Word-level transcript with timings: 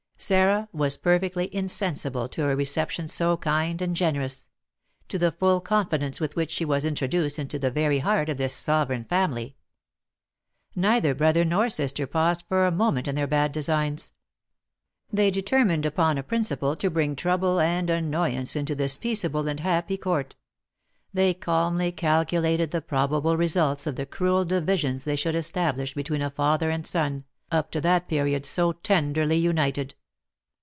Sarah 0.23 0.69
was 0.71 0.97
perfectly 0.97 1.53
insensible 1.53 2.29
to 2.29 2.47
a 2.47 2.55
reception 2.55 3.07
so 3.07 3.37
kind 3.37 3.81
and 3.81 3.95
generous, 3.95 4.49
to 5.09 5.17
the 5.17 5.31
full 5.31 5.59
confidence 5.59 6.19
with 6.19 6.35
which 6.35 6.51
she 6.51 6.63
was 6.63 6.85
introduced 6.85 7.39
into 7.39 7.57
the 7.57 7.71
very 7.71 7.99
heart 7.99 8.29
of 8.29 8.37
this 8.37 8.53
sovereign 8.53 9.03
family. 9.03 9.55
Neither 10.75 11.15
brother 11.15 11.43
nor 11.43 11.71
sister 11.71 12.05
paused 12.05 12.43
for 12.47 12.67
a 12.67 12.71
moment 12.71 13.07
in 13.07 13.15
their 13.15 13.25
bad 13.25 13.51
designs; 13.51 14.13
they 15.11 15.31
determined 15.31 15.87
upon 15.87 16.19
a 16.19 16.23
principle 16.23 16.75
to 16.75 16.91
bring 16.91 17.15
trouble 17.15 17.59
and 17.59 17.89
annoyance 17.89 18.55
into 18.55 18.75
this 18.75 18.97
peaceable 18.97 19.47
and 19.47 19.59
happy 19.61 19.97
court; 19.97 20.35
they 21.11 21.33
calmly 21.33 21.91
calculated 21.91 22.69
the 22.69 22.79
probable 22.81 23.37
results 23.37 23.87
of 23.87 23.95
the 23.95 24.05
cruel 24.05 24.45
divisions 24.45 25.03
they 25.03 25.15
should 25.15 25.33
establish 25.35 25.95
between 25.95 26.21
a 26.21 26.29
father 26.29 26.69
and 26.69 26.85
son, 26.85 27.23
up 27.51 27.71
to 27.71 27.81
that 27.81 28.07
period 28.07 28.45
so 28.45 28.71
tenderly 28.73 29.35
united. 29.37 29.95